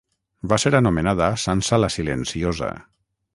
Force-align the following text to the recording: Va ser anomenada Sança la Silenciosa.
Va 0.53 0.57
ser 0.63 0.71
anomenada 0.77 1.27
Sança 1.43 1.79
la 1.83 1.91
Silenciosa. 1.97 2.73